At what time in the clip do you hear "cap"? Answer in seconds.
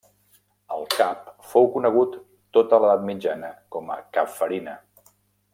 0.93-1.27, 4.19-4.37